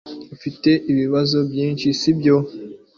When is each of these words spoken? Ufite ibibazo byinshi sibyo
Ufite 0.35 0.69
ibibazo 0.91 1.37
byinshi 1.49 1.87
sibyo 1.99 2.35